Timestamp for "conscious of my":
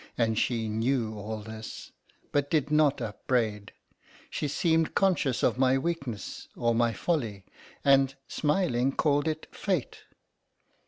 4.95-5.77